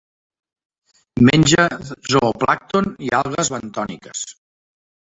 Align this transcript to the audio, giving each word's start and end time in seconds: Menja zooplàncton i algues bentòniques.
Menja 1.29 1.67
zooplàncton 2.13 2.91
i 3.09 3.15
algues 3.23 3.55
bentòniques. 3.59 4.29